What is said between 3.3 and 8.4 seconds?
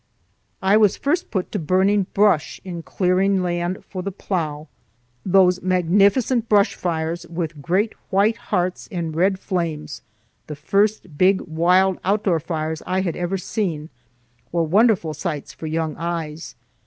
land for the plough. Those magnificent brush fires with great white